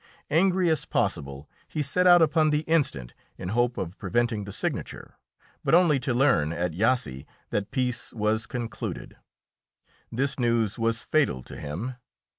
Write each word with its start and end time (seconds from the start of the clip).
Angry 0.31 0.67
as 0.71 0.83
possible, 0.85 1.47
he 1.67 1.83
set 1.83 2.07
out 2.07 2.23
upon 2.23 2.49
the 2.49 2.61
instant 2.61 3.13
in 3.37 3.49
the 3.49 3.53
hope 3.53 3.77
of 3.77 3.99
preventing 3.99 4.45
the 4.45 4.51
signature, 4.51 5.13
but 5.63 5.75
only 5.75 5.99
to 5.99 6.11
learn 6.11 6.51
at 6.51 6.73
Yassy 6.73 7.27
that 7.51 7.69
peace 7.69 8.11
was 8.11 8.47
concluded. 8.47 9.17
This 10.11 10.39
news 10.39 10.79
was 10.79 11.03
fatal 11.03 11.43
to 11.43 11.55
him. 11.55 11.97